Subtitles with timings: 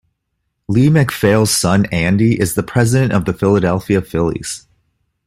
[0.67, 4.65] Lee MacPhail's son Andy is the president of the Philadelphia Phillies.